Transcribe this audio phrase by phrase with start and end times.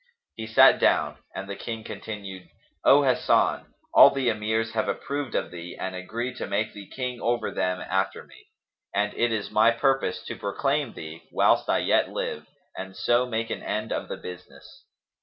[0.35, 2.49] He sat down and the King continued,
[2.83, 7.21] "O Hasan, all the Emirs have approved of thee and agreed to make thee King
[7.21, 8.47] over them after me;
[8.95, 13.51] and it is my purpose to proclaim thee, whilst I yet live, and so make
[13.51, 14.85] an end of the business."